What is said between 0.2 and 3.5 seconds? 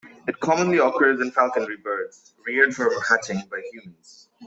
It commonly occurs in falconry birds reared from hatching